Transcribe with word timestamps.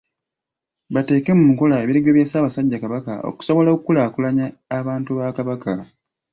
Bateeke 0.93 1.31
mu 1.39 1.45
nkola 1.53 1.75
ebiragiro 1.83 2.13
bya 2.15 2.25
Ssaabasajja 2.27 2.77
Kabaka, 2.83 3.13
okusobola 3.29 3.69
okukulaakulanya 3.71 4.45
abantu 4.77 5.11
ba 5.19 5.27
Kabaka. 5.37 5.73